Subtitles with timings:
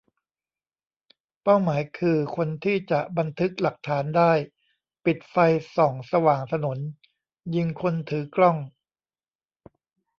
[1.43, 4.31] เป้าหมายคือ คนที่จะบันทึกหลักฐานได้?
[5.05, 5.35] ปิดไฟ
[5.75, 6.77] ส่องสว่างถนน
[7.55, 8.57] ยิงคนถือกล้อง?